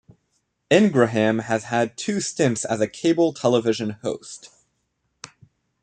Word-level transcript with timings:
Ingraham 0.71 1.37
has 1.43 1.65
had 1.65 1.95
two 1.95 2.21
stints 2.21 2.65
as 2.65 2.81
a 2.81 2.87
cable 2.87 3.33
television 3.33 3.91
host. 4.01 4.49